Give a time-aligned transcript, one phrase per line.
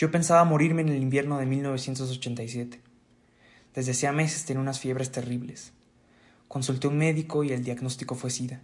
[0.00, 2.80] Yo pensaba morirme en el invierno de 1987.
[3.74, 5.74] Desde hacía meses tenía unas fiebres terribles.
[6.48, 8.62] Consulté un médico y el diagnóstico fue SIDA.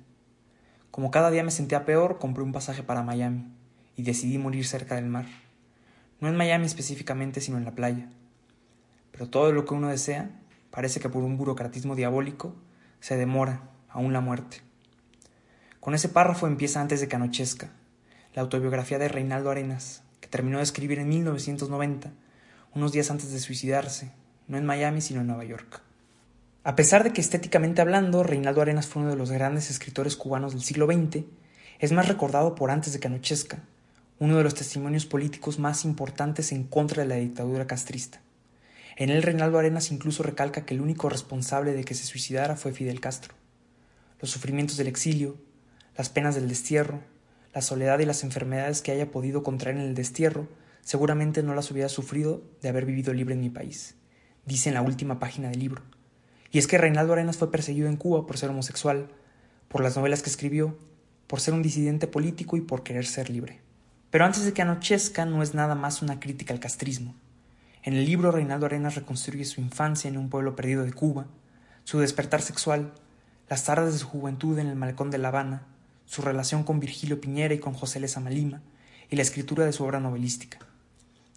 [0.91, 3.53] Como cada día me sentía peor, compré un pasaje para Miami
[3.97, 5.27] y decidí morir cerca del mar.
[6.21, 8.09] No en Miami específicamente, sino en la playa.
[9.13, 10.31] Pero todo lo que uno desea
[10.71, 12.57] parece que por un burocratismo diabólico
[13.01, 14.63] se demora aún la muerte.
[15.81, 17.73] Con ese párrafo empieza antes de que anochezca,
[18.33, 22.13] la autobiografía de Reinaldo Arenas, que terminó de escribir en 1990,
[22.75, 24.13] unos días antes de suicidarse,
[24.49, 25.83] no en Miami sino en Nueva York.
[26.65, 30.53] A pesar de que estéticamente hablando, Reinaldo Arenas fue uno de los grandes escritores cubanos
[30.53, 31.25] del siglo XX,
[31.79, 33.63] es más recordado por Antes de que anochezca,
[34.19, 38.21] uno de los testimonios políticos más importantes en contra de la dictadura castrista.
[38.97, 42.73] En él Reinaldo Arenas incluso recalca que el único responsable de que se suicidara fue
[42.73, 43.35] Fidel Castro.
[44.21, 45.37] Los sufrimientos del exilio,
[45.97, 47.01] las penas del destierro,
[47.57, 50.47] la soledad y las enfermedades que haya podido contraer en el destierro,
[50.83, 53.95] seguramente no las hubiera sufrido de haber vivido libre en mi país,
[54.45, 55.81] dice en la última página del libro.
[56.51, 59.09] Y es que Reinaldo Arenas fue perseguido en Cuba por ser homosexual,
[59.69, 60.77] por las novelas que escribió,
[61.27, 63.63] por ser un disidente político y por querer ser libre.
[64.11, 67.15] Pero antes de que anochezca no es nada más una crítica al castrismo.
[67.83, 71.25] En el libro Reinaldo Arenas reconstruye su infancia en un pueblo perdido de Cuba,
[71.85, 72.93] su despertar sexual,
[73.49, 75.67] las tardes de su juventud en el malecón de La Habana,
[76.07, 78.63] su relación con Virgilio Piñera y con José Lezama Lima,
[79.11, 80.59] y la escritura de su obra novelística.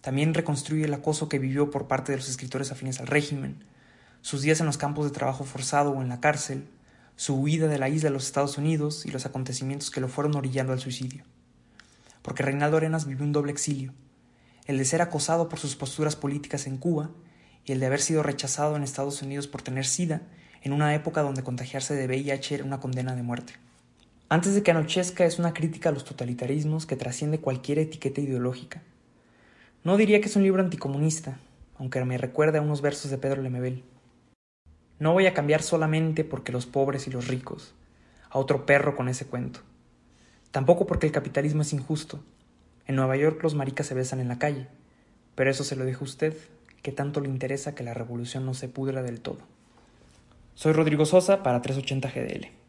[0.00, 3.62] También reconstruye el acoso que vivió por parte de los escritores afines al régimen,
[4.22, 6.66] sus días en los campos de trabajo forzado o en la cárcel,
[7.16, 10.36] su huida de la isla a los Estados Unidos y los acontecimientos que lo fueron
[10.36, 11.24] orillando al suicidio.
[12.22, 13.92] Porque Reinaldo Arenas vivió un doble exilio,
[14.66, 17.10] el de ser acosado por sus posturas políticas en Cuba
[17.64, 20.22] y el de haber sido rechazado en Estados Unidos por tener SIDA
[20.62, 23.54] en una época donde contagiarse de VIH era una condena de muerte.
[24.32, 28.80] Antes de que anochezca es una crítica a los totalitarismos que trasciende cualquier etiqueta ideológica.
[29.82, 31.40] No diría que es un libro anticomunista,
[31.76, 33.82] aunque me recuerda a unos versos de Pedro Lemebel.
[35.00, 37.74] No voy a cambiar solamente porque los pobres y los ricos,
[38.30, 39.62] a otro perro con ese cuento.
[40.52, 42.20] Tampoco porque el capitalismo es injusto.
[42.86, 44.68] En Nueva York los maricas se besan en la calle,
[45.34, 46.36] pero eso se lo dejo a usted,
[46.82, 49.40] que tanto le interesa que la revolución no se pudra del todo.
[50.54, 52.59] Soy Rodrigo Sosa para 380 GDL.